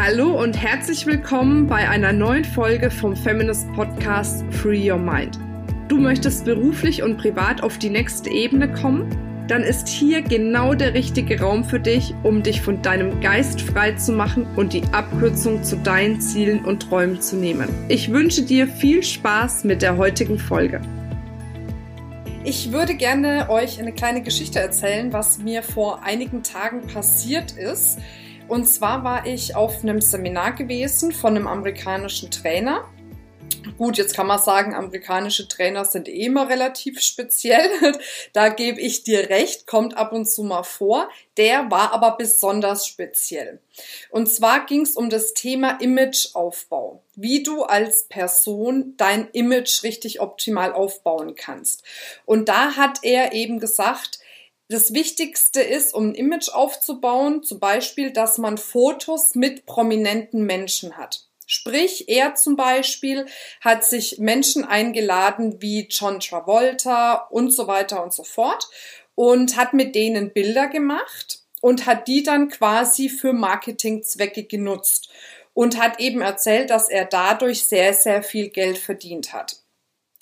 Hallo 0.00 0.40
und 0.40 0.56
herzlich 0.56 1.06
willkommen 1.06 1.66
bei 1.66 1.88
einer 1.88 2.12
neuen 2.12 2.44
Folge 2.44 2.88
vom 2.88 3.16
Feminist 3.16 3.66
Podcast 3.72 4.44
Free 4.52 4.88
Your 4.88 4.96
Mind. 4.96 5.40
Du 5.88 5.98
möchtest 5.98 6.44
beruflich 6.44 7.02
und 7.02 7.18
privat 7.18 7.64
auf 7.64 7.78
die 7.78 7.90
nächste 7.90 8.30
Ebene 8.30 8.70
kommen? 8.70 9.10
Dann 9.48 9.64
ist 9.64 9.88
hier 9.88 10.22
genau 10.22 10.74
der 10.74 10.94
richtige 10.94 11.40
Raum 11.40 11.64
für 11.64 11.80
dich, 11.80 12.14
um 12.22 12.44
dich 12.44 12.60
von 12.62 12.80
deinem 12.80 13.20
Geist 13.20 13.60
frei 13.60 13.90
zu 13.90 14.12
machen 14.12 14.46
und 14.54 14.72
die 14.72 14.84
Abkürzung 14.92 15.64
zu 15.64 15.74
deinen 15.74 16.20
Zielen 16.20 16.64
und 16.64 16.84
Träumen 16.84 17.20
zu 17.20 17.34
nehmen. 17.34 17.68
Ich 17.88 18.12
wünsche 18.12 18.42
dir 18.42 18.68
viel 18.68 19.02
Spaß 19.02 19.64
mit 19.64 19.82
der 19.82 19.96
heutigen 19.96 20.38
Folge. 20.38 20.80
Ich 22.44 22.70
würde 22.70 22.94
gerne 22.94 23.50
euch 23.50 23.80
eine 23.80 23.92
kleine 23.92 24.22
Geschichte 24.22 24.60
erzählen, 24.60 25.12
was 25.12 25.38
mir 25.38 25.64
vor 25.64 26.04
einigen 26.04 26.44
Tagen 26.44 26.86
passiert 26.86 27.50
ist. 27.50 27.98
Und 28.48 28.66
zwar 28.66 29.04
war 29.04 29.26
ich 29.26 29.54
auf 29.54 29.82
einem 29.82 30.00
Seminar 30.00 30.54
gewesen 30.54 31.12
von 31.12 31.36
einem 31.36 31.46
amerikanischen 31.46 32.30
Trainer. 32.30 32.88
Gut, 33.76 33.98
jetzt 33.98 34.14
kann 34.16 34.26
man 34.26 34.40
sagen, 34.40 34.74
amerikanische 34.74 35.46
Trainer 35.46 35.84
sind 35.84 36.08
eh 36.08 36.24
immer 36.24 36.48
relativ 36.48 37.00
speziell. 37.02 37.68
da 38.32 38.48
gebe 38.48 38.80
ich 38.80 39.04
dir 39.04 39.28
recht, 39.28 39.66
kommt 39.66 39.96
ab 39.98 40.12
und 40.12 40.24
zu 40.24 40.42
mal 40.42 40.62
vor. 40.62 41.10
Der 41.36 41.70
war 41.70 41.92
aber 41.92 42.16
besonders 42.16 42.86
speziell. 42.86 43.60
Und 44.10 44.28
zwar 44.28 44.64
ging 44.64 44.82
es 44.82 44.96
um 44.96 45.10
das 45.10 45.34
Thema 45.34 45.80
Imageaufbau. 45.80 47.02
Wie 47.14 47.42
du 47.42 47.64
als 47.64 48.04
Person 48.04 48.94
dein 48.96 49.28
Image 49.32 49.82
richtig 49.82 50.20
optimal 50.20 50.72
aufbauen 50.72 51.34
kannst. 51.34 51.84
Und 52.24 52.48
da 52.48 52.76
hat 52.76 53.00
er 53.02 53.34
eben 53.34 53.60
gesagt, 53.60 54.20
das 54.68 54.92
Wichtigste 54.92 55.62
ist, 55.62 55.94
um 55.94 56.10
ein 56.10 56.14
Image 56.14 56.50
aufzubauen, 56.50 57.42
zum 57.42 57.58
Beispiel, 57.58 58.10
dass 58.10 58.36
man 58.38 58.58
Fotos 58.58 59.34
mit 59.34 59.64
prominenten 59.64 60.44
Menschen 60.44 60.96
hat. 60.96 61.24
Sprich, 61.46 62.10
er 62.10 62.34
zum 62.34 62.56
Beispiel 62.56 63.24
hat 63.62 63.82
sich 63.82 64.18
Menschen 64.18 64.64
eingeladen 64.64 65.62
wie 65.62 65.86
John 65.88 66.20
Travolta 66.20 67.14
und 67.30 67.50
so 67.50 67.66
weiter 67.66 68.02
und 68.02 68.12
so 68.12 68.22
fort 68.22 68.68
und 69.14 69.56
hat 69.56 69.72
mit 69.72 69.94
denen 69.94 70.34
Bilder 70.34 70.68
gemacht 70.68 71.40
und 71.62 71.86
hat 71.86 72.06
die 72.06 72.22
dann 72.22 72.50
quasi 72.50 73.08
für 73.08 73.32
Marketingzwecke 73.32 74.44
genutzt 74.44 75.08
und 75.54 75.80
hat 75.80 76.00
eben 76.00 76.20
erzählt, 76.20 76.68
dass 76.68 76.90
er 76.90 77.06
dadurch 77.06 77.64
sehr, 77.64 77.94
sehr 77.94 78.22
viel 78.22 78.50
Geld 78.50 78.76
verdient 78.76 79.32
hat. 79.32 79.56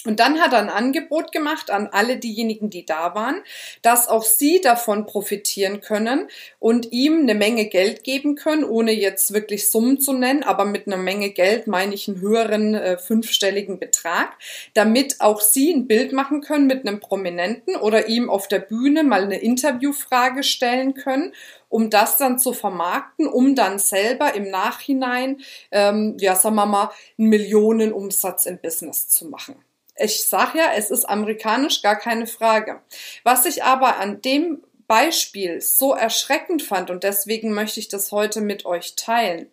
Und 0.07 0.21
dann 0.21 0.41
hat 0.41 0.53
er 0.53 0.61
ein 0.61 0.71
Angebot 0.71 1.33
gemacht 1.33 1.71
an 1.71 1.89
alle 1.91 2.17
diejenigen, 2.17 2.71
die 2.71 2.87
da 2.87 3.15
waren, 3.15 3.43
dass 3.83 4.09
auch 4.09 4.25
sie 4.25 4.61
davon 4.61 5.07
profitieren 5.07 5.81
können 5.81 6.29
und 6.59 6.93
ihm 6.93 7.21
eine 7.21 7.35
Menge 7.35 7.67
Geld 7.67 8.05
geben 8.05 8.37
können, 8.37 8.65
ohne 8.65 8.93
jetzt 8.93 9.33
wirklich 9.33 9.71
Summen 9.71 10.01
zu 10.01 10.13
nennen, 10.13 10.43
aber 10.43 10.65
mit 10.65 10.87
einer 10.87 10.97
Menge 10.97 11.31
Geld 11.31 11.67
meine 11.67 11.95
ich 11.95 12.09
einen 12.09 12.21
höheren 12.21 12.75
äh, 12.75 12.99
fünfstelligen 12.99 13.79
Betrag, 13.79 14.37
damit 14.75 15.21
auch 15.21 15.41
sie 15.41 15.73
ein 15.73 15.87
Bild 15.87 16.13
machen 16.13 16.41
können 16.41 16.67
mit 16.67 16.87
einem 16.87 17.01
Prominenten 17.01 17.77
oder 17.77 18.09
ihm 18.09 18.31
auf 18.31 18.49
der 18.49 18.61
Bühne 18.61 19.03
mal 19.03 19.25
eine 19.25 19.39
Interviewfrage 19.41 20.43
stellen 20.43 20.95
können 20.95 21.33
um 21.69 21.91
das 21.91 22.17
dann 22.17 22.39
zu 22.39 22.53
vermarkten, 22.53 23.27
um 23.27 23.55
dann 23.55 23.79
selber 23.79 24.35
im 24.35 24.51
Nachhinein, 24.51 25.41
ähm, 25.71 26.17
ja, 26.19 26.35
sagen 26.35 26.55
wir 26.55 26.67
mal, 26.67 26.91
einen 27.19 27.29
Millionenumsatz 27.29 28.47
im 28.47 28.59
Business 28.59 29.09
zu 29.09 29.27
machen. 29.27 29.57
Ich 29.99 30.29
sage 30.29 30.59
ja, 30.59 30.73
es 30.75 30.91
ist 30.91 31.05
amerikanisch, 31.05 31.83
gar 31.83 31.97
keine 31.97 32.27
Frage. 32.27 32.81
Was 33.25 33.47
ich 33.47 33.65
aber 33.65 33.97
an 33.97 34.21
dem 34.21 34.63
Beispiel 34.87 35.61
so 35.61 35.95
erschreckend 35.95 36.63
fand 36.63 36.91
und 36.91 37.03
deswegen 37.03 37.53
möchte 37.53 37.81
ich 37.81 37.89
das 37.89 38.13
heute 38.13 38.41
mit 38.41 38.67
euch 38.67 38.95
teilen, 38.95 39.51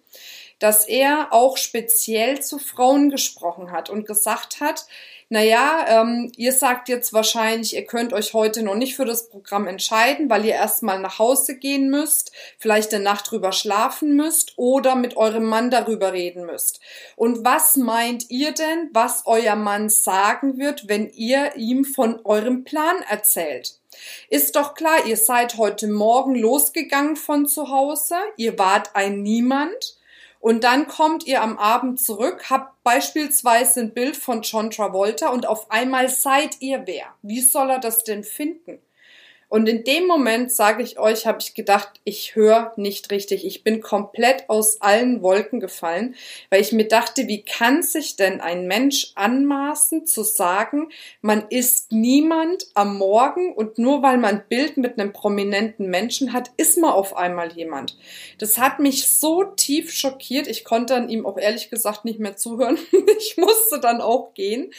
dass 0.59 0.87
er 0.87 1.31
auch 1.31 1.57
speziell 1.57 2.41
zu 2.41 2.59
Frauen 2.59 3.09
gesprochen 3.09 3.71
hat 3.71 3.89
und 3.89 4.05
gesagt 4.05 4.59
hat, 4.59 4.85
naja, 5.29 5.85
ähm, 5.87 6.31
ihr 6.37 6.53
sagt 6.53 6.89
jetzt 6.89 7.13
wahrscheinlich, 7.13 7.75
ihr 7.75 7.85
könnt 7.85 8.13
euch 8.13 8.33
heute 8.33 8.63
noch 8.63 8.75
nicht 8.75 8.95
für 8.95 9.05
das 9.05 9.29
Programm 9.29 9.67
entscheiden, 9.67 10.29
weil 10.29 10.45
ihr 10.45 10.53
erstmal 10.53 10.99
nach 10.99 11.19
Hause 11.19 11.57
gehen 11.57 11.89
müsst, 11.89 12.31
vielleicht 12.57 12.93
eine 12.93 13.03
Nacht 13.03 13.31
drüber 13.31 13.51
schlafen 13.51 14.15
müsst 14.15 14.53
oder 14.57 14.95
mit 14.95 15.17
eurem 15.17 15.45
Mann 15.45 15.71
darüber 15.71 16.13
reden 16.13 16.45
müsst. 16.45 16.79
Und 17.15 17.43
was 17.43 17.77
meint 17.77 18.29
ihr 18.29 18.51
denn, 18.53 18.89
was 18.93 19.23
euer 19.25 19.55
Mann 19.55 19.89
sagen 19.89 20.57
wird, 20.57 20.87
wenn 20.87 21.09
ihr 21.09 21.55
ihm 21.55 21.85
von 21.85 22.19
eurem 22.23 22.63
Plan 22.63 22.97
erzählt? 23.09 23.79
Ist 24.29 24.55
doch 24.55 24.73
klar, 24.73 25.05
ihr 25.05 25.17
seid 25.17 25.57
heute 25.57 25.87
Morgen 25.87 26.35
losgegangen 26.35 27.15
von 27.15 27.47
zu 27.47 27.69
Hause, 27.69 28.15
ihr 28.37 28.57
wart 28.57 28.95
ein 28.95 29.21
Niemand, 29.21 29.97
und 30.43 30.65
dann 30.65 30.89
kommt 30.89 31.25
ihr 31.25 31.41
am 31.41 31.57
Abend 31.57 32.01
zurück, 32.01 32.49
habt 32.49 32.83
beispielsweise 32.83 33.79
ein 33.79 33.93
Bild 33.93 34.17
von 34.17 34.41
John 34.41 34.71
Travolta 34.71 35.29
und 35.29 35.45
auf 35.45 35.71
einmal 35.71 36.09
seid 36.09 36.59
ihr 36.59 36.85
wer. 36.85 37.05
Wie 37.21 37.39
soll 37.39 37.69
er 37.69 37.79
das 37.79 38.03
denn 38.03 38.25
finden? 38.25 38.79
Und 39.53 39.69
in 39.69 39.83
dem 39.83 40.07
Moment, 40.07 40.51
sage 40.51 40.81
ich 40.81 40.97
euch, 40.97 41.27
habe 41.27 41.37
ich 41.39 41.53
gedacht, 41.53 42.01
ich 42.05 42.35
höre 42.35 42.73
nicht 42.75 43.11
richtig. 43.11 43.45
Ich 43.45 43.63
bin 43.63 43.81
komplett 43.81 44.49
aus 44.49 44.81
allen 44.81 45.21
Wolken 45.21 45.59
gefallen, 45.59 46.15
weil 46.49 46.59
ich 46.59 46.71
mir 46.71 46.87
dachte, 46.87 47.27
wie 47.27 47.43
kann 47.43 47.83
sich 47.83 48.15
denn 48.15 48.41
ein 48.41 48.65
Mensch 48.65 49.11
anmaßen 49.13 50.07
zu 50.07 50.23
sagen, 50.23 50.89
man 51.21 51.45
ist 51.49 51.91
niemand 51.91 52.65
am 52.73 52.97
Morgen 52.97 53.53
und 53.53 53.77
nur 53.77 54.01
weil 54.01 54.17
man 54.17 54.37
ein 54.37 54.43
Bild 54.49 54.77
mit 54.77 54.97
einem 54.97 55.13
prominenten 55.13 55.87
Menschen 55.87 56.33
hat, 56.33 56.49
ist 56.57 56.79
man 56.79 56.89
auf 56.89 57.15
einmal 57.15 57.53
jemand. 57.53 57.95
Das 58.39 58.57
hat 58.57 58.79
mich 58.79 59.07
so 59.07 59.43
tief 59.43 59.91
schockiert. 59.91 60.47
Ich 60.47 60.63
konnte 60.63 60.95
an 60.95 61.09
ihm 61.09 61.27
auch 61.27 61.37
ehrlich 61.37 61.69
gesagt 61.69 62.05
nicht 62.05 62.17
mehr 62.17 62.35
zuhören. 62.35 62.79
ich 63.19 63.37
musste 63.37 63.79
dann 63.79 64.01
auch 64.01 64.33
gehen 64.33 64.73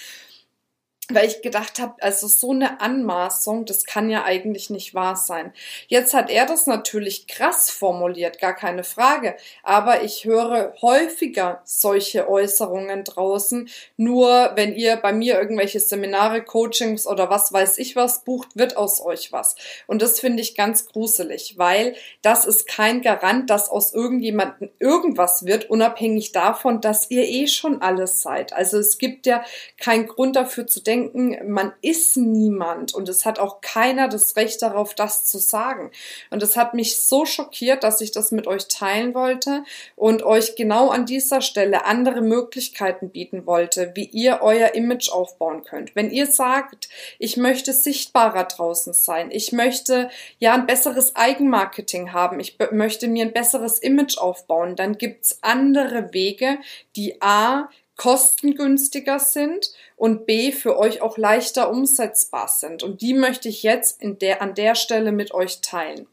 weil 1.10 1.26
ich 1.26 1.42
gedacht 1.42 1.80
habe, 1.80 2.02
also 2.02 2.26
so 2.26 2.52
eine 2.52 2.80
Anmaßung, 2.80 3.66
das 3.66 3.84
kann 3.84 4.08
ja 4.08 4.24
eigentlich 4.24 4.70
nicht 4.70 4.94
wahr 4.94 5.16
sein. 5.16 5.52
Jetzt 5.86 6.14
hat 6.14 6.30
er 6.30 6.46
das 6.46 6.66
natürlich 6.66 7.26
krass 7.26 7.68
formuliert, 7.68 8.40
gar 8.40 8.54
keine 8.54 8.84
Frage, 8.84 9.36
aber 9.62 10.02
ich 10.02 10.24
höre 10.24 10.74
häufiger 10.80 11.60
solche 11.64 12.28
Äußerungen 12.28 13.04
draußen. 13.04 13.68
Nur 13.98 14.52
wenn 14.54 14.74
ihr 14.74 14.96
bei 14.96 15.12
mir 15.12 15.38
irgendwelche 15.38 15.80
Seminare, 15.80 16.42
Coachings 16.42 17.06
oder 17.06 17.28
was 17.28 17.52
weiß 17.52 17.76
ich 17.78 17.96
was 17.96 18.24
bucht, 18.24 18.56
wird 18.56 18.78
aus 18.78 19.04
euch 19.04 19.30
was. 19.30 19.56
Und 19.86 20.00
das 20.00 20.20
finde 20.20 20.42
ich 20.42 20.56
ganz 20.56 20.86
gruselig, 20.86 21.58
weil 21.58 21.96
das 22.22 22.46
ist 22.46 22.66
kein 22.66 23.02
Garant, 23.02 23.50
dass 23.50 23.68
aus 23.68 23.92
irgendjemandem 23.92 24.70
irgendwas 24.78 25.44
wird, 25.44 25.68
unabhängig 25.68 26.32
davon, 26.32 26.80
dass 26.80 27.10
ihr 27.10 27.24
eh 27.24 27.46
schon 27.46 27.82
alles 27.82 28.22
seid. 28.22 28.54
Also 28.54 28.78
es 28.78 28.96
gibt 28.96 29.26
ja 29.26 29.44
keinen 29.78 30.06
Grund 30.06 30.36
dafür 30.36 30.66
zu 30.66 30.80
denken, 30.80 30.93
denken, 30.94 31.36
man 31.50 31.72
ist 31.82 32.16
niemand 32.16 32.94
und 32.94 33.08
es 33.08 33.24
hat 33.24 33.38
auch 33.38 33.60
keiner 33.60 34.08
das 34.08 34.36
Recht 34.36 34.62
darauf, 34.62 34.94
das 34.94 35.24
zu 35.24 35.38
sagen. 35.38 35.90
Und 36.30 36.42
es 36.42 36.56
hat 36.56 36.74
mich 36.74 37.02
so 37.02 37.26
schockiert, 37.26 37.82
dass 37.82 38.00
ich 38.00 38.12
das 38.12 38.30
mit 38.30 38.46
euch 38.46 38.68
teilen 38.68 39.14
wollte 39.14 39.64
und 39.96 40.22
euch 40.22 40.54
genau 40.54 40.90
an 40.90 41.06
dieser 41.06 41.40
Stelle 41.40 41.84
andere 41.84 42.20
Möglichkeiten 42.20 43.10
bieten 43.10 43.46
wollte, 43.46 43.92
wie 43.94 44.04
ihr 44.04 44.40
euer 44.42 44.74
Image 44.74 45.10
aufbauen 45.10 45.64
könnt. 45.64 45.96
Wenn 45.96 46.10
ihr 46.10 46.26
sagt, 46.26 46.88
ich 47.18 47.36
möchte 47.36 47.72
sichtbarer 47.72 48.44
draußen 48.44 48.92
sein, 48.92 49.30
ich 49.30 49.52
möchte 49.52 50.10
ja 50.38 50.54
ein 50.54 50.66
besseres 50.66 51.16
Eigenmarketing 51.16 52.12
haben, 52.12 52.38
ich 52.38 52.56
möchte 52.70 53.08
mir 53.08 53.24
ein 53.24 53.32
besseres 53.32 53.78
Image 53.80 54.18
aufbauen, 54.18 54.76
dann 54.76 54.96
gibt's 54.96 55.38
andere 55.42 56.12
Wege, 56.12 56.58
die 56.94 57.20
A 57.20 57.68
kostengünstiger 57.96 59.18
sind 59.18 59.72
und 59.96 60.26
B 60.26 60.52
für 60.52 60.78
euch 60.78 61.00
auch 61.00 61.16
leichter 61.16 61.70
umsetzbar 61.70 62.48
sind. 62.48 62.82
Und 62.82 63.02
die 63.02 63.14
möchte 63.14 63.48
ich 63.48 63.62
jetzt 63.62 64.00
in 64.00 64.18
der, 64.18 64.42
an 64.42 64.54
der 64.54 64.74
Stelle 64.74 65.12
mit 65.12 65.32
euch 65.32 65.60
teilen. 65.60 66.06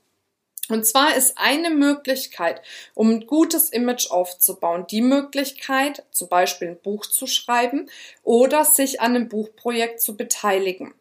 Und 0.70 0.86
zwar 0.86 1.16
ist 1.18 1.38
eine 1.38 1.70
Möglichkeit, 1.70 2.62
um 2.94 3.10
ein 3.10 3.28
gutes 3.28 3.70
Image 3.72 4.10
aufzubauen, 4.10 4.86
die 4.90 5.02
Möglichkeit, 5.02 6.06
zum 6.12 6.30
Beispiel 6.30 6.70
ein 6.70 6.82
Buch 6.82 7.06
zu 7.06 7.28
schreiben 7.28 7.90
oder 8.24 8.64
sich 8.64 9.02
an 9.02 9.16
einem 9.16 9.28
Buchprojekt 9.28 10.00
zu 10.00 10.16
beteiligen. 10.16 10.94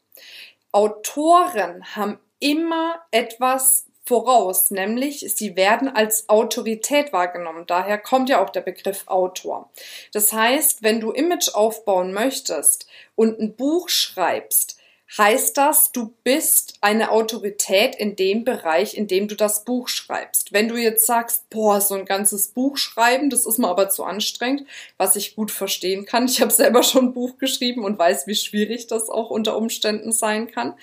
Autoren 0.73 1.95
haben 1.95 2.19
immer 2.41 3.01
etwas 3.11 3.87
voraus, 4.11 4.73
nämlich 4.73 5.25
sie 5.37 5.55
werden 5.55 5.89
als 5.89 6.29
Autorität 6.29 7.13
wahrgenommen. 7.13 7.63
Daher 7.69 7.97
kommt 7.97 8.29
ja 8.29 8.45
auch 8.45 8.51
der 8.51 8.61
Begriff 8.61 9.05
Autor. 9.07 9.71
Das 10.13 10.33
heißt, 10.33 10.83
wenn 10.83 10.99
du 10.99 11.13
Image 11.13 11.55
aufbauen 11.55 12.13
möchtest 12.13 12.89
und 13.15 13.39
ein 13.39 13.55
Buch 13.55 13.89
schreibst, 13.89 14.79
heißt 15.17 15.57
das, 15.57 15.93
du 15.93 16.13
bist 16.25 16.75
eine 16.81 17.13
Autorität 17.13 17.95
in 17.95 18.17
dem 18.17 18.43
Bereich, 18.43 18.97
in 18.97 19.07
dem 19.07 19.29
du 19.29 19.37
das 19.37 19.65
Buch 19.65 19.87
schreibst. 19.89 20.53
Wenn 20.53 20.67
du 20.67 20.77
jetzt 20.77 21.07
sagst, 21.07 21.49
boah, 21.49 21.81
so 21.81 21.95
ein 21.95 22.05
ganzes 22.05 22.49
Buch 22.49 22.77
schreiben, 22.79 23.31
das 23.31 23.47
ist 23.47 23.59
mir 23.59 23.69
aber 23.69 23.91
zu 23.91 24.03
anstrengend, 24.03 24.67
was 24.97 25.15
ich 25.15 25.37
gut 25.37 25.53
verstehen 25.53 26.05
kann. 26.05 26.27
Ich 26.27 26.41
habe 26.41 26.53
selber 26.53 26.83
schon 26.83 27.07
ein 27.07 27.15
Buch 27.15 27.39
geschrieben 27.39 27.85
und 27.85 27.97
weiß, 27.97 28.27
wie 28.27 28.35
schwierig 28.35 28.89
das 28.89 29.09
auch 29.09 29.31
unter 29.31 29.57
Umständen 29.57 30.11
sein 30.11 30.51
kann 30.51 30.75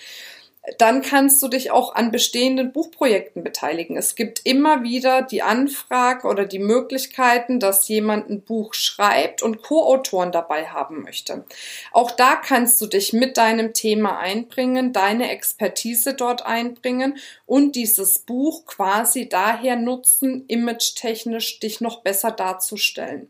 dann 0.78 1.02
kannst 1.02 1.42
du 1.42 1.48
dich 1.48 1.72
auch 1.72 1.96
an 1.96 2.12
bestehenden 2.12 2.74
Buchprojekten 2.74 3.44
beteiligen. 3.44 3.96
Es 3.96 4.16
gibt 4.16 4.46
immer 4.46 4.84
wieder 4.84 5.22
die 5.22 5.42
Anfrage 5.42 6.28
oder 6.28 6.46
die 6.46 6.60
Möglichkeiten, 6.60 7.60
dass 7.60 7.88
jemand 7.88 8.30
ein 8.30 8.42
Buch 8.42 8.74
schreibt 8.74 9.42
und 9.42 9.62
Co-Autoren 9.62 10.32
dabei 10.32 10.68
haben 10.68 11.04
möchte. 11.04 11.46
Auch 11.94 12.12
da 12.12 12.36
kannst 12.36 12.82
du 12.82 12.88
dich 12.88 13.14
mit 13.14 13.38
deinem 13.38 13.74
Thema 13.74 14.20
einbringen, 14.20 14.92
deine 14.92 15.32
Expertise 15.32 16.14
dort 16.14 16.46
einbringen 16.46 17.18
und 17.46 17.76
dieses 17.76 18.20
Buch 18.20 18.66
quasi 18.66 19.30
daher 19.30 19.78
nutzen, 19.78 20.46
image-technisch 20.48 21.60
dich 21.62 21.80
noch 21.80 22.02
besser 22.02 22.32
darzustellen. 22.32 23.30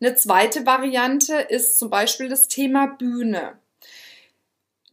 Eine 0.00 0.14
zweite 0.14 0.64
Variante 0.64 1.34
ist 1.34 1.78
zum 1.78 1.90
Beispiel 1.90 2.28
das 2.28 2.48
Thema 2.48 2.86
Bühne. 2.86 3.58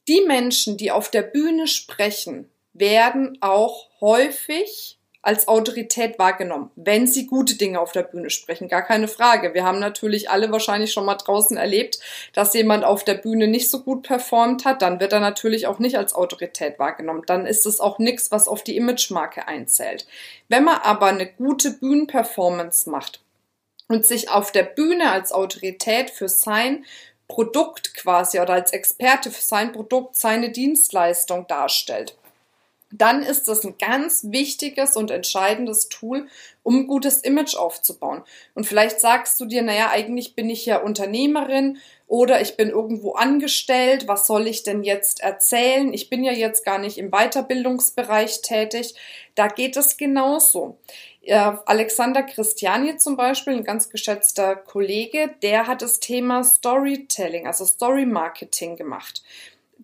Die 0.08 0.22
Menschen, 0.22 0.78
die 0.78 0.92
auf 0.92 1.10
der 1.10 1.24
Bühne 1.24 1.68
sprechen, 1.68 2.50
werden 2.74 3.38
auch 3.42 3.90
häufig 4.02 5.00
als 5.26 5.48
Autorität 5.48 6.20
wahrgenommen, 6.20 6.70
wenn 6.76 7.08
sie 7.08 7.26
gute 7.26 7.56
Dinge 7.56 7.80
auf 7.80 7.92
der 7.92 8.04
Bühne 8.04 8.30
sprechen. 8.30 8.68
Gar 8.68 8.84
keine 8.84 9.08
Frage. 9.08 9.56
Wir 9.56 9.64
haben 9.64 9.80
natürlich 9.80 10.30
alle 10.30 10.52
wahrscheinlich 10.52 10.94
schon 10.94 11.06
mal 11.06 11.16
draußen 11.16 11.58
erlebt, 11.58 12.00
dass 12.34 12.54
jemand 12.54 12.84
auf 12.84 13.04
der 13.04 13.16
Bühne 13.16 13.48
nicht 13.48 13.72
so 13.72 13.82
gut 13.82 14.04
performt 14.04 14.66
hat. 14.66 14.84
Dann 14.84 15.00
wird 15.00 15.14
er 15.14 15.20
natürlich 15.20 15.66
auch 15.66 15.80
nicht 15.80 15.98
als 15.98 16.14
Autorität 16.14 16.78
wahrgenommen. 16.78 17.24
Dann 17.26 17.48
ist 17.48 17.66
es 17.66 17.80
auch 17.80 17.98
nichts, 17.98 18.30
was 18.30 18.48
auf 18.48 18.64
die 18.64 18.78
Imagemarke 18.78 19.48
einzählt. 19.48 20.06
Wenn 20.48 20.64
man 20.64 20.78
aber 20.78 21.08
eine 21.08 21.26
gute 21.26 21.72
Bühnenperformance 21.72 22.88
macht 22.88 23.22
und 23.88 24.06
sich 24.06 24.30
auf 24.30 24.52
der 24.52 24.64
Bühne 24.64 25.12
als 25.12 25.32
Autorität 25.32 26.12
für 26.12 26.30
sein 26.30 26.86
Produkt 27.28 27.94
quasi 27.96 28.40
oder 28.40 28.54
als 28.54 28.72
Experte 28.72 29.32
für 29.32 29.42
sein 29.42 29.72
Produkt, 29.72 30.16
seine 30.16 30.52
Dienstleistung 30.52 31.48
darstellt, 31.48 32.16
dann 32.98 33.24
ist 33.24 33.48
das 33.48 33.64
ein 33.64 33.76
ganz 33.78 34.28
wichtiges 34.30 34.96
und 34.96 35.12
entscheidendes 35.12 35.90
Tool, 35.90 36.28
um 36.64 36.80
ein 36.80 36.88
gutes 36.88 37.20
Image 37.20 37.56
aufzubauen. 37.56 38.24
Und 38.54 38.66
vielleicht 38.66 39.00
sagst 39.00 39.40
du 39.40 39.46
dir, 39.46 39.62
naja, 39.62 39.90
eigentlich 39.92 40.36
bin 40.36 40.50
ich 40.50 40.66
ja 40.66 40.78
Unternehmerin 40.78 41.78
oder 42.08 42.42
ich 42.42 42.58
bin 42.58 42.70
irgendwo 42.70 43.14
angestellt, 43.14 44.08
was 44.08 44.28
soll 44.28 44.48
ich 44.48 44.64
denn 44.64 44.84
jetzt 44.84 45.22
erzählen? 45.22 45.94
Ich 45.94 46.10
bin 46.10 46.24
ja 46.24 46.32
jetzt 46.32 46.64
gar 46.64 46.78
nicht 46.78 46.98
im 46.98 47.12
Weiterbildungsbereich 47.12 48.42
tätig. 48.42 48.96
Da 49.36 49.48
geht 49.48 49.78
es 49.78 49.98
genauso. 49.98 50.78
Alexander 51.28 52.22
Christiani 52.22 52.98
zum 52.98 53.18
Beispiel, 53.18 53.54
ein 53.54 53.64
ganz 53.64 53.90
geschätzter 53.90 54.56
Kollege, 54.56 55.34
der 55.42 55.66
hat 55.66 55.82
das 55.82 56.00
Thema 56.00 56.44
Storytelling, 56.44 57.48
also 57.48 57.66
Story 57.66 58.06
Marketing 58.06 58.76
gemacht. 58.76 59.24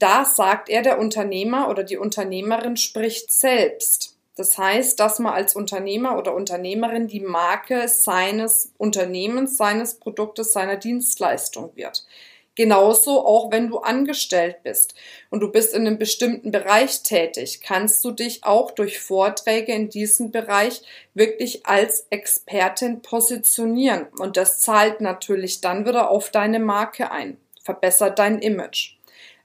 Da 0.01 0.25
sagt 0.25 0.67
er, 0.67 0.81
der 0.81 0.97
Unternehmer 0.97 1.69
oder 1.69 1.83
die 1.83 1.97
Unternehmerin 1.97 2.75
spricht 2.75 3.31
selbst. 3.31 4.17
Das 4.35 4.57
heißt, 4.57 4.99
dass 4.99 5.19
man 5.19 5.33
als 5.33 5.55
Unternehmer 5.55 6.17
oder 6.17 6.33
Unternehmerin 6.33 7.07
die 7.07 7.19
Marke 7.19 7.87
seines 7.87 8.71
Unternehmens, 8.79 9.57
seines 9.57 9.99
Produktes, 9.99 10.53
seiner 10.53 10.77
Dienstleistung 10.77 11.75
wird. 11.75 12.07
Genauso 12.55 13.23
auch 13.23 13.51
wenn 13.51 13.67
du 13.69 13.77
angestellt 13.77 14.63
bist 14.63 14.95
und 15.29 15.41
du 15.41 15.51
bist 15.51 15.75
in 15.75 15.85
einem 15.85 15.99
bestimmten 15.99 16.49
Bereich 16.49 17.03
tätig, 17.03 17.61
kannst 17.61 18.03
du 18.03 18.09
dich 18.09 18.43
auch 18.43 18.71
durch 18.71 18.99
Vorträge 18.99 19.71
in 19.71 19.89
diesem 19.89 20.31
Bereich 20.31 20.81
wirklich 21.13 21.67
als 21.67 22.07
Expertin 22.09 23.03
positionieren. 23.03 24.07
Und 24.17 24.35
das 24.35 24.61
zahlt 24.61 24.99
natürlich 24.99 25.61
dann 25.61 25.85
wieder 25.85 26.09
auf 26.09 26.31
deine 26.31 26.59
Marke 26.59 27.11
ein, 27.11 27.37
verbessert 27.63 28.17
dein 28.17 28.39
Image. 28.39 28.95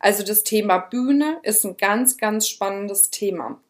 Also 0.07 0.23
das 0.23 0.45
Thema 0.45 0.79
Bühne 0.79 1.41
ist 1.43 1.65
ein 1.65 1.77
ganz, 1.77 2.17
ganz 2.17 2.47
spannendes 2.49 3.11
Thema. 3.11 3.61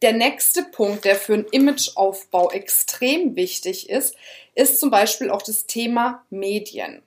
Der 0.00 0.12
nächste 0.12 0.62
Punkt, 0.62 1.04
der 1.04 1.16
für 1.16 1.34
einen 1.34 1.46
Imageaufbau 1.50 2.52
extrem 2.52 3.34
wichtig 3.34 3.90
ist, 3.90 4.14
ist 4.54 4.78
zum 4.78 4.92
Beispiel 4.92 5.30
auch 5.30 5.42
das 5.42 5.66
Thema 5.66 6.24
Medien. 6.30 7.02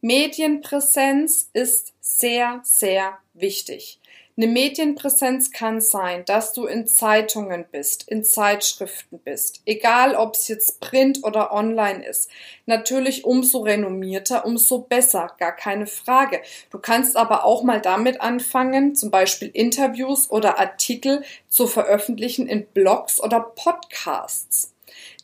Medienpräsenz 0.00 1.48
ist 1.52 1.94
sehr, 2.00 2.60
sehr 2.64 3.16
wichtig. 3.34 4.00
Eine 4.38 4.46
Medienpräsenz 4.46 5.50
kann 5.50 5.80
sein, 5.80 6.24
dass 6.24 6.52
du 6.52 6.66
in 6.66 6.86
Zeitungen 6.86 7.64
bist, 7.72 8.08
in 8.08 8.22
Zeitschriften 8.22 9.18
bist, 9.18 9.62
egal 9.66 10.14
ob 10.14 10.36
es 10.36 10.46
jetzt 10.46 10.78
Print 10.78 11.24
oder 11.24 11.52
online 11.52 12.06
ist. 12.06 12.30
Natürlich 12.64 13.24
umso 13.24 13.62
renommierter, 13.62 14.46
umso 14.46 14.78
besser, 14.78 15.32
gar 15.40 15.50
keine 15.50 15.88
Frage. 15.88 16.40
Du 16.70 16.78
kannst 16.78 17.16
aber 17.16 17.44
auch 17.44 17.64
mal 17.64 17.80
damit 17.80 18.20
anfangen, 18.20 18.94
zum 18.94 19.10
Beispiel 19.10 19.50
Interviews 19.52 20.30
oder 20.30 20.60
Artikel 20.60 21.24
zu 21.48 21.66
veröffentlichen 21.66 22.46
in 22.46 22.64
Blogs 22.64 23.20
oder 23.20 23.40
Podcasts. 23.40 24.72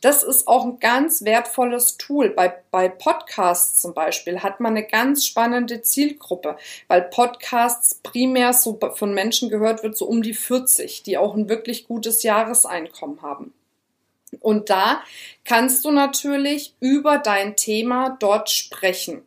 Das 0.01 0.23
ist 0.23 0.47
auch 0.47 0.65
ein 0.65 0.79
ganz 0.79 1.23
wertvolles 1.23 1.97
Tool. 1.97 2.29
Bei, 2.29 2.53
bei 2.71 2.89
Podcasts 2.89 3.81
zum 3.81 3.93
Beispiel 3.93 4.41
hat 4.41 4.59
man 4.59 4.73
eine 4.73 4.85
ganz 4.85 5.25
spannende 5.25 5.81
Zielgruppe, 5.81 6.57
weil 6.87 7.01
Podcasts 7.03 7.95
primär 8.03 8.53
so 8.53 8.79
von 8.95 9.13
Menschen 9.13 9.49
gehört 9.49 9.83
wird, 9.83 9.97
so 9.97 10.05
um 10.05 10.21
die 10.21 10.33
40, 10.33 11.03
die 11.03 11.17
auch 11.17 11.35
ein 11.35 11.49
wirklich 11.49 11.87
gutes 11.87 12.23
Jahreseinkommen 12.23 13.21
haben. 13.21 13.53
Und 14.39 14.69
da 14.69 15.01
kannst 15.45 15.85
du 15.85 15.91
natürlich 15.91 16.75
über 16.79 17.17
dein 17.17 17.55
Thema 17.55 18.17
dort 18.19 18.49
sprechen 18.49 19.23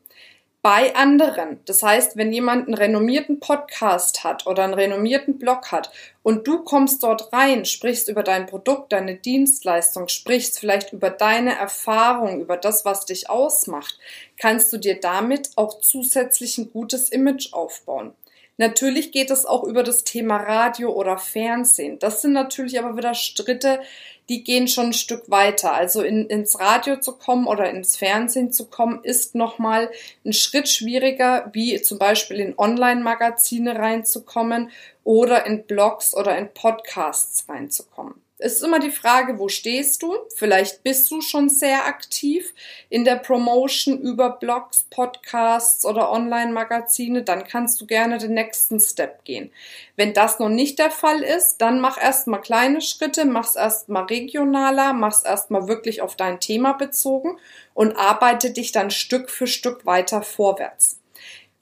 bei 0.62 0.94
anderen. 0.96 1.60
Das 1.66 1.82
heißt, 1.82 2.16
wenn 2.16 2.32
jemand 2.32 2.66
einen 2.66 2.74
renommierten 2.74 3.38
Podcast 3.38 4.24
hat 4.24 4.46
oder 4.46 4.64
einen 4.64 4.74
renommierten 4.74 5.38
Blog 5.38 5.70
hat 5.70 5.90
und 6.22 6.48
du 6.48 6.64
kommst 6.64 7.02
dort 7.02 7.32
rein, 7.32 7.64
sprichst 7.64 8.08
über 8.08 8.22
dein 8.22 8.46
Produkt, 8.46 8.92
deine 8.92 9.14
Dienstleistung, 9.14 10.08
sprichst 10.08 10.58
vielleicht 10.58 10.92
über 10.92 11.10
deine 11.10 11.56
Erfahrung, 11.56 12.40
über 12.40 12.56
das, 12.56 12.84
was 12.84 13.06
dich 13.06 13.30
ausmacht, 13.30 13.98
kannst 14.36 14.72
du 14.72 14.78
dir 14.78 14.98
damit 15.00 15.50
auch 15.56 15.80
zusätzlich 15.80 16.58
ein 16.58 16.72
gutes 16.72 17.08
Image 17.08 17.52
aufbauen. 17.52 18.12
Natürlich 18.60 19.12
geht 19.12 19.30
es 19.30 19.46
auch 19.46 19.62
über 19.62 19.84
das 19.84 20.02
Thema 20.02 20.36
Radio 20.36 20.92
oder 20.92 21.16
Fernsehen. 21.16 22.00
Das 22.00 22.22
sind 22.22 22.32
natürlich 22.32 22.80
aber 22.80 22.96
wieder 22.96 23.14
Stritte, 23.14 23.80
die 24.28 24.44
gehen 24.44 24.68
schon 24.68 24.86
ein 24.86 24.92
Stück 24.92 25.30
weiter. 25.30 25.72
Also 25.72 26.02
in, 26.02 26.26
ins 26.26 26.60
Radio 26.60 26.96
zu 27.00 27.12
kommen 27.12 27.46
oder 27.46 27.70
ins 27.70 27.96
Fernsehen 27.96 28.52
zu 28.52 28.66
kommen, 28.66 29.00
ist 29.02 29.34
nochmal 29.34 29.90
ein 30.24 30.32
Schritt 30.32 30.68
schwieriger, 30.68 31.50
wie 31.52 31.80
zum 31.80 31.98
Beispiel 31.98 32.38
in 32.38 32.58
Online-Magazine 32.58 33.76
reinzukommen 33.76 34.70
oder 35.04 35.46
in 35.46 35.64
Blogs 35.64 36.14
oder 36.14 36.36
in 36.36 36.52
Podcasts 36.52 37.48
reinzukommen. 37.48 38.17
Es 38.40 38.54
ist 38.54 38.62
immer 38.62 38.78
die 38.78 38.92
Frage, 38.92 39.40
wo 39.40 39.48
stehst 39.48 40.00
du? 40.02 40.14
Vielleicht 40.36 40.84
bist 40.84 41.10
du 41.10 41.20
schon 41.20 41.48
sehr 41.48 41.86
aktiv 41.86 42.54
in 42.88 43.04
der 43.04 43.16
Promotion 43.16 43.98
über 44.00 44.30
Blogs, 44.30 44.84
Podcasts 44.90 45.84
oder 45.84 46.12
Online-Magazine, 46.12 47.24
dann 47.24 47.42
kannst 47.42 47.80
du 47.80 47.86
gerne 47.86 48.18
den 48.18 48.34
nächsten 48.34 48.78
Step 48.78 49.24
gehen. 49.24 49.50
Wenn 49.96 50.14
das 50.14 50.38
noch 50.38 50.50
nicht 50.50 50.78
der 50.78 50.92
Fall 50.92 51.22
ist, 51.22 51.58
dann 51.58 51.80
mach 51.80 52.00
erstmal 52.00 52.40
kleine 52.40 52.80
Schritte, 52.80 53.24
mach's 53.24 53.56
erstmal 53.56 54.04
regionaler, 54.04 54.92
mach's 54.92 55.24
erstmal 55.24 55.66
wirklich 55.66 56.00
auf 56.00 56.14
dein 56.14 56.38
Thema 56.38 56.74
bezogen 56.74 57.38
und 57.74 57.96
arbeite 57.96 58.52
dich 58.52 58.70
dann 58.70 58.92
Stück 58.92 59.30
für 59.30 59.48
Stück 59.48 59.84
weiter 59.84 60.22
vorwärts. 60.22 61.00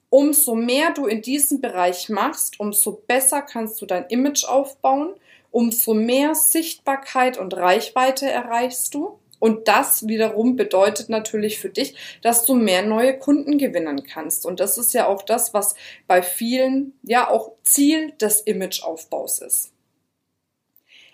Umso 0.08 0.54
mehr 0.54 0.92
du 0.92 1.06
in 1.06 1.20
diesem 1.20 1.60
Bereich 1.60 2.08
machst, 2.08 2.60
umso 2.60 2.92
besser 2.92 3.42
kannst 3.42 3.80
du 3.82 3.86
dein 3.86 4.06
Image 4.08 4.44
aufbauen 4.44 5.14
umso 5.56 5.94
mehr 5.94 6.34
Sichtbarkeit 6.34 7.38
und 7.38 7.54
Reichweite 7.54 8.30
erreichst 8.30 8.92
du. 8.92 9.18
Und 9.38 9.68
das 9.68 10.06
wiederum 10.06 10.54
bedeutet 10.54 11.08
natürlich 11.08 11.58
für 11.58 11.70
dich, 11.70 11.94
dass 12.20 12.44
du 12.44 12.54
mehr 12.54 12.82
neue 12.82 13.18
Kunden 13.18 13.56
gewinnen 13.56 14.02
kannst. 14.04 14.44
Und 14.44 14.60
das 14.60 14.76
ist 14.76 14.92
ja 14.92 15.06
auch 15.06 15.22
das, 15.22 15.54
was 15.54 15.74
bei 16.06 16.20
vielen 16.20 16.92
ja 17.02 17.30
auch 17.30 17.52
Ziel 17.62 18.12
des 18.20 18.42
Imageaufbaus 18.42 19.38
ist. 19.38 19.72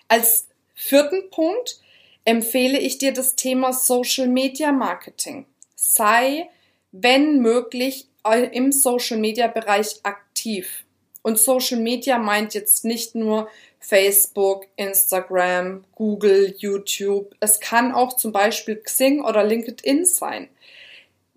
Als 0.09 0.49
vierten 0.73 1.29
Punkt 1.29 1.79
empfehle 2.25 2.79
ich 2.79 2.97
dir 2.97 3.13
das 3.13 3.37
Thema 3.37 3.71
Social 3.71 4.27
Media 4.27 4.73
Marketing. 4.73 5.45
Sei, 5.75 6.49
wenn 6.91 7.39
möglich, 7.39 8.09
im 8.51 8.71
Social 8.71 9.17
Media 9.17 9.47
Bereich 9.47 9.99
aktiv. 10.03 10.83
Und 11.21 11.39
Social 11.39 11.79
Media 11.79 12.17
meint 12.17 12.53
jetzt 12.53 12.83
nicht 12.83 13.15
nur 13.15 13.49
Facebook, 13.79 14.67
Instagram, 14.75 15.83
Google, 15.95 16.53
YouTube. 16.57 17.35
Es 17.39 17.59
kann 17.59 17.93
auch 17.93 18.13
zum 18.13 18.31
Beispiel 18.31 18.75
Xing 18.75 19.23
oder 19.23 19.43
LinkedIn 19.43 20.05
sein. 20.05 20.49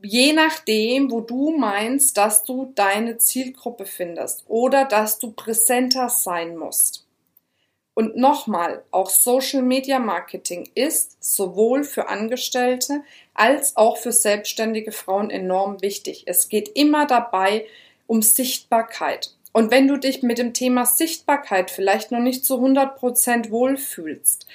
Je 0.02 0.32
nachdem, 0.32 1.10
wo 1.10 1.20
du 1.20 1.56
meinst, 1.56 2.16
dass 2.16 2.44
du 2.44 2.72
deine 2.74 3.18
Zielgruppe 3.18 3.86
findest 3.86 4.44
oder 4.46 4.84
dass 4.84 5.18
du 5.18 5.32
präsenter 5.32 6.08
sein 6.08 6.56
musst. 6.56 7.05
Und 7.98 8.14
nochmal, 8.14 8.84
auch 8.90 9.08
Social 9.08 9.62
Media 9.62 9.98
Marketing 9.98 10.68
ist 10.74 11.16
sowohl 11.18 11.82
für 11.82 12.10
Angestellte 12.10 13.00
als 13.32 13.74
auch 13.78 13.96
für 13.96 14.12
selbstständige 14.12 14.92
Frauen 14.92 15.30
enorm 15.30 15.80
wichtig. 15.80 16.24
Es 16.26 16.50
geht 16.50 16.68
immer 16.74 17.06
dabei 17.06 17.64
um 18.06 18.20
Sichtbarkeit. 18.20 19.34
Und 19.54 19.70
wenn 19.70 19.88
du 19.88 19.96
dich 19.96 20.22
mit 20.22 20.36
dem 20.36 20.52
Thema 20.52 20.84
Sichtbarkeit 20.84 21.70
vielleicht 21.70 22.12
noch 22.12 22.20
nicht 22.20 22.44
zu 22.44 22.56
100% 22.56 23.50
wohlfühlst, 23.50 24.46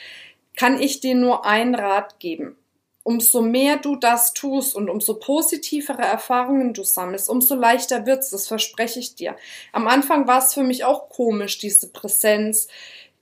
kann 0.55 0.79
ich 0.79 0.99
dir 0.99 1.15
nur 1.15 1.43
einen 1.43 1.73
Rat 1.73 2.19
geben. 2.19 2.55
Umso 3.01 3.41
mehr 3.41 3.77
du 3.77 3.95
das 3.95 4.35
tust 4.35 4.75
und 4.75 4.87
umso 4.87 5.15
positivere 5.15 6.03
Erfahrungen 6.03 6.75
du 6.75 6.83
sammelst, 6.83 7.27
umso 7.27 7.55
leichter 7.55 8.05
wird's, 8.05 8.29
das 8.29 8.47
verspreche 8.47 8.99
ich 8.99 9.15
dir. 9.15 9.35
Am 9.71 9.87
Anfang 9.87 10.27
war 10.27 10.37
es 10.37 10.53
für 10.53 10.61
mich 10.61 10.85
auch 10.85 11.09
komisch, 11.09 11.57
diese 11.57 11.91
Präsenz, 11.91 12.67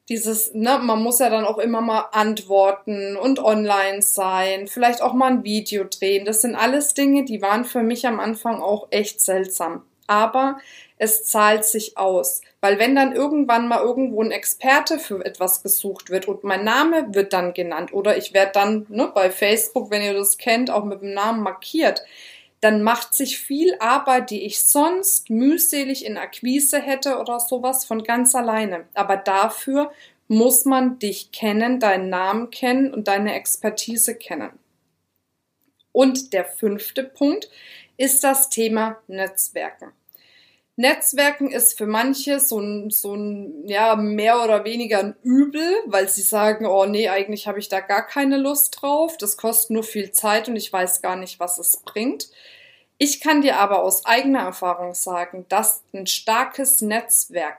dieses, 0.09 0.53
ne, 0.55 0.79
man 0.81 1.01
muss 1.01 1.19
ja 1.19 1.29
dann 1.29 1.45
auch 1.45 1.59
immer 1.59 1.81
mal 1.81 2.09
antworten 2.11 3.15
und 3.15 3.39
online 3.39 4.01
sein, 4.01 4.67
vielleicht 4.67 5.01
auch 5.01 5.13
mal 5.13 5.31
ein 5.31 5.43
Video 5.43 5.83
drehen. 5.83 6.25
Das 6.25 6.41
sind 6.41 6.55
alles 6.55 6.95
Dinge, 6.95 7.25
die 7.25 7.41
waren 7.41 7.63
für 7.63 7.83
mich 7.83 8.07
am 8.07 8.19
Anfang 8.19 8.61
auch 8.61 8.87
echt 8.89 9.21
seltsam. 9.21 9.83
Aber 10.07 10.57
es 10.97 11.25
zahlt 11.25 11.63
sich 11.63 11.97
aus. 11.97 12.41
Weil 12.59 12.79
wenn 12.79 12.95
dann 12.95 13.15
irgendwann 13.15 13.67
mal 13.67 13.81
irgendwo 13.81 14.21
ein 14.21 14.31
Experte 14.31 14.99
für 14.99 15.23
etwas 15.23 15.61
gesucht 15.63 16.09
wird 16.09 16.27
und 16.27 16.43
mein 16.43 16.65
Name 16.65 17.13
wird 17.13 17.31
dann 17.31 17.53
genannt 17.53 17.93
oder 17.93 18.17
ich 18.17 18.33
werde 18.33 18.51
dann 18.53 18.85
ne, 18.89 19.11
bei 19.13 19.29
Facebook, 19.29 19.91
wenn 19.91 20.01
ihr 20.01 20.13
das 20.13 20.37
kennt, 20.37 20.71
auch 20.71 20.83
mit 20.83 21.01
dem 21.01 21.13
Namen 21.13 21.41
markiert, 21.43 22.03
dann 22.61 22.83
macht 22.83 23.13
sich 23.13 23.39
viel 23.39 23.75
Arbeit, 23.79 24.31
die 24.31 24.43
ich 24.43 24.65
sonst 24.65 25.29
mühselig 25.29 26.05
in 26.05 26.17
Akquise 26.17 26.79
hätte 26.79 27.17
oder 27.17 27.39
sowas, 27.39 27.85
von 27.85 28.03
ganz 28.03 28.35
alleine. 28.35 28.85
Aber 28.93 29.15
dafür 29.17 29.91
muss 30.27 30.65
man 30.65 30.99
dich 30.99 31.31
kennen, 31.31 31.79
deinen 31.79 32.09
Namen 32.09 32.49
kennen 32.51 32.93
und 32.93 33.07
deine 33.07 33.33
Expertise 33.33 34.15
kennen. 34.15 34.51
Und 35.91 36.33
der 36.33 36.45
fünfte 36.45 37.03
Punkt 37.03 37.49
ist 37.97 38.23
das 38.23 38.49
Thema 38.49 39.01
Netzwerken. 39.07 39.91
Netzwerken 40.79 41.51
ist 41.51 41.77
für 41.77 41.87
manche 41.87 42.39
so 42.39 42.57
ein, 42.57 42.89
so 42.89 43.13
ein, 43.13 43.67
ja, 43.67 43.97
mehr 43.97 44.41
oder 44.41 44.63
weniger 44.63 44.99
ein 44.99 45.15
Übel, 45.23 45.61
weil 45.87 46.07
sie 46.07 46.21
sagen, 46.21 46.65
oh 46.65 46.85
nee, 46.85 47.09
eigentlich 47.09 47.47
habe 47.47 47.59
ich 47.59 47.67
da 47.67 47.81
gar 47.81 48.07
keine 48.07 48.37
Lust 48.37 48.77
drauf, 48.79 49.17
das 49.17 49.35
kostet 49.35 49.71
nur 49.71 49.83
viel 49.83 50.13
Zeit 50.13 50.47
und 50.47 50.55
ich 50.55 50.71
weiß 50.71 51.01
gar 51.01 51.17
nicht, 51.17 51.37
was 51.37 51.57
es 51.57 51.81
bringt. 51.83 52.29
Ich 52.97 53.19
kann 53.19 53.41
dir 53.41 53.57
aber 53.57 53.83
aus 53.83 54.05
eigener 54.05 54.39
Erfahrung 54.39 54.93
sagen, 54.93 55.45
dass 55.49 55.83
ein 55.93 56.07
starkes 56.07 56.79
Netzwerk 56.79 57.57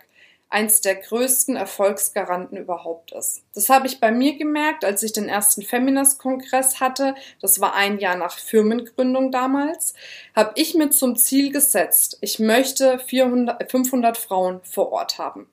eins 0.51 0.81
der 0.81 0.97
größten 0.97 1.57
Erfolgsgaranten 1.57 2.59
überhaupt 2.59 3.13
ist. 3.13 3.45
Das 3.55 3.69
habe 3.69 3.87
ich 3.87 4.01
bei 4.01 4.11
mir 4.11 4.37
gemerkt, 4.37 4.85
als 4.85 5.03
ich 5.03 5.13
den 5.13 5.29
ersten 5.29 5.63
Feminist-Kongress 5.63 6.81
hatte. 6.81 7.15
Das 7.41 7.61
war 7.61 7.75
ein 7.75 7.99
Jahr 7.99 8.17
nach 8.17 8.39
Firmengründung 8.39 9.31
damals. 9.31 9.95
Habe 10.35 10.53
ich 10.57 10.75
mir 10.75 10.91
zum 10.91 11.17
Ziel 11.17 11.53
gesetzt, 11.53 12.19
ich 12.21 12.41
möchte 12.41 12.99
400, 12.99 13.71
500 13.71 14.19
Frauen 14.19 14.61
vor 14.65 14.93
Ort 14.93 15.19
haben. 15.19 15.49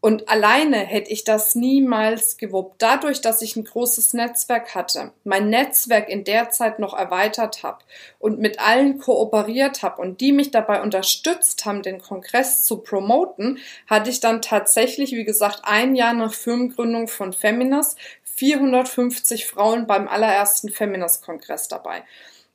Und 0.00 0.28
alleine 0.28 0.76
hätte 0.76 1.10
ich 1.10 1.24
das 1.24 1.56
niemals 1.56 2.36
gewuppt. 2.36 2.80
Dadurch, 2.80 3.20
dass 3.20 3.42
ich 3.42 3.56
ein 3.56 3.64
großes 3.64 4.14
Netzwerk 4.14 4.76
hatte, 4.76 5.12
mein 5.24 5.50
Netzwerk 5.50 6.08
in 6.08 6.22
der 6.22 6.50
Zeit 6.50 6.78
noch 6.78 6.96
erweitert 6.96 7.64
habe 7.64 7.78
und 8.20 8.38
mit 8.38 8.60
allen 8.60 8.98
kooperiert 8.98 9.82
habe 9.82 10.00
und 10.00 10.20
die 10.20 10.30
mich 10.30 10.52
dabei 10.52 10.82
unterstützt 10.82 11.64
haben, 11.64 11.82
den 11.82 12.00
Kongress 12.00 12.62
zu 12.62 12.78
promoten, 12.78 13.58
hatte 13.88 14.10
ich 14.10 14.20
dann 14.20 14.40
tatsächlich, 14.40 15.12
wie 15.12 15.24
gesagt, 15.24 15.62
ein 15.64 15.96
Jahr 15.96 16.12
nach 16.12 16.32
Firmengründung 16.32 17.08
von 17.08 17.32
Feminas 17.32 17.96
450 18.36 19.46
Frauen 19.46 19.88
beim 19.88 20.06
allerersten 20.06 20.68
Feminas-Kongress 20.68 21.66
dabei 21.66 22.04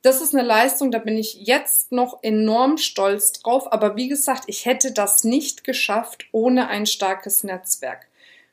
das 0.04 0.20
ist 0.20 0.34
eine 0.34 0.46
Leistung, 0.46 0.90
da 0.90 0.98
bin 0.98 1.16
ich 1.16 1.46
jetzt 1.46 1.90
noch 1.90 2.18
enorm 2.22 2.76
stolz 2.76 3.32
drauf. 3.32 3.72
Aber 3.72 3.96
wie 3.96 4.08
gesagt, 4.08 4.44
ich 4.48 4.66
hätte 4.66 4.92
das 4.92 5.24
nicht 5.24 5.64
geschafft 5.64 6.26
ohne 6.30 6.68
ein 6.68 6.84
starkes 6.84 7.42
Netzwerk. 7.42 8.06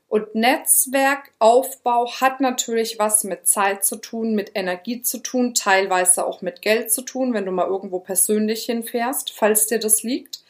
Und 0.08 0.34
Netzwerkaufbau 0.34 2.10
hat 2.22 2.40
natürlich 2.40 3.00
was 3.00 3.26
mit 3.26 3.50
Zeit 3.50 3.84
zu 3.84 3.98
tun, 3.98 4.34
mit 4.34 4.52
Energie 4.56 5.02
zu 5.02 5.18
tun, 5.18 5.54
teilweise 5.54 6.26
auch 6.26 6.42
mit 6.42 6.62
Geld 6.62 6.92
zu 6.92 7.02
tun, 7.02 7.34
wenn 7.34 7.46
du 7.46 7.52
mal 7.52 7.68
irgendwo 7.68 8.00
persönlich 8.00 8.64
hinfährst, 8.64 9.32
falls 9.32 9.68
dir 9.68 9.80
das 9.80 10.04
liegt. 10.04 10.44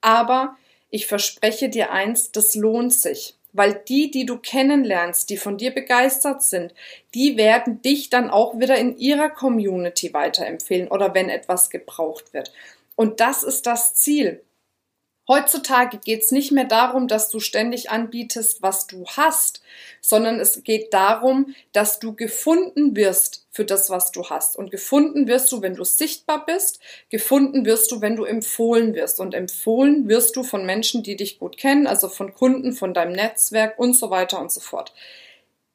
Aber 0.00 0.56
ich 0.90 1.06
verspreche 1.06 1.68
dir 1.68 1.92
eins, 1.92 2.32
das 2.32 2.56
lohnt 2.56 2.92
sich 2.92 3.36
weil 3.52 3.74
die, 3.88 4.10
die 4.10 4.26
du 4.26 4.38
kennenlernst, 4.38 5.28
die 5.30 5.36
von 5.36 5.58
dir 5.58 5.72
begeistert 5.72 6.42
sind, 6.42 6.74
die 7.14 7.36
werden 7.36 7.82
dich 7.82 8.10
dann 8.10 8.30
auch 8.30 8.58
wieder 8.58 8.76
in 8.76 8.96
ihrer 8.96 9.28
Community 9.28 10.12
weiterempfehlen 10.12 10.88
oder 10.88 11.14
wenn 11.14 11.28
etwas 11.28 11.70
gebraucht 11.70 12.32
wird. 12.32 12.52
Und 12.96 13.20
das 13.20 13.42
ist 13.42 13.66
das 13.66 13.94
Ziel. 13.94 14.42
Heutzutage 15.32 15.96
geht 15.96 16.24
es 16.24 16.30
nicht 16.30 16.52
mehr 16.52 16.66
darum, 16.66 17.08
dass 17.08 17.30
du 17.30 17.40
ständig 17.40 17.88
anbietest, 17.88 18.60
was 18.60 18.86
du 18.86 19.06
hast, 19.06 19.62
sondern 20.02 20.38
es 20.38 20.62
geht 20.62 20.92
darum, 20.92 21.54
dass 21.72 21.98
du 21.98 22.14
gefunden 22.14 22.94
wirst 22.96 23.46
für 23.50 23.64
das, 23.64 23.88
was 23.88 24.12
du 24.12 24.28
hast. 24.28 24.58
Und 24.58 24.70
gefunden 24.70 25.26
wirst 25.26 25.50
du, 25.50 25.62
wenn 25.62 25.74
du 25.74 25.84
sichtbar 25.84 26.44
bist, 26.44 26.80
gefunden 27.08 27.64
wirst 27.64 27.90
du, 27.90 28.02
wenn 28.02 28.14
du 28.14 28.24
empfohlen 28.24 28.94
wirst. 28.94 29.20
Und 29.20 29.32
empfohlen 29.32 30.06
wirst 30.06 30.36
du 30.36 30.42
von 30.42 30.66
Menschen, 30.66 31.02
die 31.02 31.16
dich 31.16 31.38
gut 31.38 31.56
kennen, 31.56 31.86
also 31.86 32.10
von 32.10 32.34
Kunden, 32.34 32.74
von 32.74 32.92
deinem 32.92 33.12
Netzwerk 33.12 33.78
und 33.78 33.94
so 33.94 34.10
weiter 34.10 34.38
und 34.38 34.52
so 34.52 34.60
fort. 34.60 34.92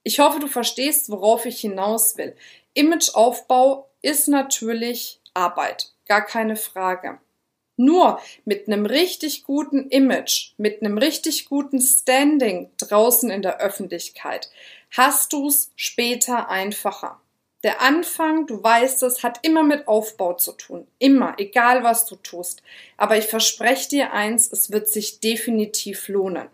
Ich 0.04 0.20
hoffe, 0.20 0.40
du 0.40 0.46
verstehst, 0.46 1.10
worauf 1.10 1.48
ich 1.48 1.60
hinaus 1.60 2.16
will. 2.20 2.36
Imageaufbau 2.76 3.90
ist 4.04 4.28
natürlich 4.28 5.20
Arbeit, 5.34 5.94
gar 6.06 6.24
keine 6.24 6.58
Frage. 6.58 7.18
Nur 7.78 8.20
mit 8.44 8.68
einem 8.68 8.88
richtig 8.88 9.44
guten 9.44 9.90
Image, 9.90 10.54
mit 10.58 10.82
einem 10.82 10.98
richtig 10.98 11.46
guten 11.46 11.80
Standing 11.80 12.72
draußen 12.78 13.30
in 13.30 13.44
der 13.44 13.60
Öffentlichkeit 13.60 14.50
hast 14.92 15.34
du's 15.34 15.72
später 15.76 16.50
einfacher. 16.50 17.22
Der 17.64 17.82
Anfang, 17.82 18.48
du 18.48 18.64
weißt 18.64 19.04
es, 19.04 19.24
hat 19.24 19.40
immer 19.42 19.64
mit 19.64 19.88
Aufbau 19.88 20.34
zu 20.34 20.54
tun. 20.54 20.88
Immer, 21.00 21.36
egal 21.38 21.84
was 21.84 22.06
du 22.06 22.16
tust. 22.16 22.62
Aber 22.98 23.18
ich 23.18 23.26
verspreche 23.26 23.90
dir 23.90 24.14
eins, 24.14 24.52
es 24.52 24.72
wird 24.72 24.88
sich 24.88 25.20
definitiv 25.20 26.08
lohnen. 26.08 26.50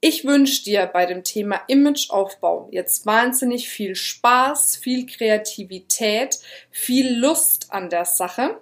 Ich 0.00 0.24
wünsche 0.24 0.62
dir 0.64 0.86
bei 0.86 1.06
dem 1.06 1.24
Thema 1.24 1.62
Imageaufbau 1.68 2.68
jetzt 2.70 3.06
wahnsinnig 3.06 3.68
viel 3.68 3.94
Spaß, 3.96 4.76
viel 4.76 5.06
Kreativität, 5.06 6.38
viel 6.70 7.16
Lust 7.16 7.72
an 7.72 7.88
der 7.88 8.04
Sache 8.04 8.60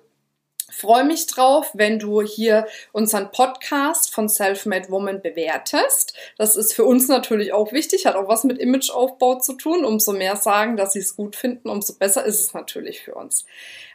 freue 0.74 1.04
mich 1.04 1.26
drauf, 1.26 1.70
wenn 1.74 1.98
du 1.98 2.22
hier 2.22 2.66
unseren 2.92 3.30
Podcast 3.30 4.14
von 4.14 4.28
Selfmade 4.28 4.88
Woman 4.90 5.20
bewertest. 5.22 6.14
Das 6.36 6.56
ist 6.56 6.74
für 6.74 6.84
uns 6.84 7.08
natürlich 7.08 7.52
auch 7.52 7.72
wichtig, 7.72 8.06
hat 8.06 8.16
auch 8.16 8.28
was 8.28 8.44
mit 8.44 8.58
Imageaufbau 8.58 9.38
zu 9.38 9.54
tun. 9.54 9.84
Umso 9.84 10.12
mehr 10.12 10.36
sagen, 10.36 10.76
dass 10.76 10.92
sie 10.92 11.00
es 11.00 11.16
gut 11.16 11.34
finden, 11.36 11.68
umso 11.68 11.94
besser 11.94 12.24
ist 12.24 12.40
es 12.40 12.54
natürlich 12.54 13.02
für 13.02 13.14
uns. 13.14 13.44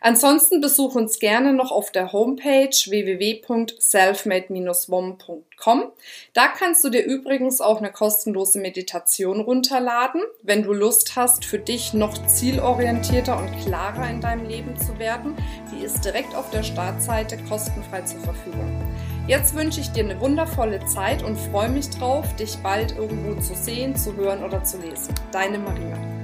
Ansonsten 0.02 0.62
besuch 0.62 0.96
uns 0.96 1.20
gerne 1.20 1.52
noch 1.54 1.72
auf 1.72 1.92
der 1.92 2.14
Homepage 2.14 2.70
www.selfmade-woman.com. 2.70 5.49
Da 6.34 6.48
kannst 6.48 6.84
du 6.84 6.90
dir 6.90 7.04
übrigens 7.04 7.62
auch 7.62 7.78
eine 7.78 7.92
kostenlose 7.92 8.60
Meditation 8.60 9.42
runterladen, 9.42 10.22
wenn 10.42 10.64
du 10.64 10.74
Lust 10.74 11.16
hast, 11.16 11.46
für 11.46 11.60
dich 11.60 11.94
noch 11.94 12.26
zielorientierter 12.28 13.38
und 13.38 13.52
klarer 13.64 14.10
in 14.10 14.22
deinem 14.22 14.46
Leben 14.46 14.78
zu 14.78 14.98
werden. 15.00 15.36
Die 15.72 15.84
ist 15.84 16.04
direkt 16.06 16.36
auf 16.36 16.50
der 16.52 16.64
Startseite 16.64 17.38
kostenfrei 17.50 18.02
zur 18.02 18.20
Verfügung. 18.22 18.82
Jetzt 19.28 19.56
wünsche 19.56 19.80
ich 19.80 19.92
dir 19.92 20.04
eine 20.04 20.20
wundervolle 20.20 20.84
Zeit 20.86 21.22
und 21.22 21.38
freue 21.38 21.70
mich 21.70 21.90
drauf, 21.90 22.36
dich 22.36 22.58
bald 22.64 22.98
irgendwo 22.98 23.40
zu 23.40 23.54
sehen, 23.54 23.96
zu 23.96 24.16
hören 24.16 24.44
oder 24.44 24.64
zu 24.64 24.78
lesen. 24.80 25.14
Deine 25.32 25.60
Marina. 25.60 26.19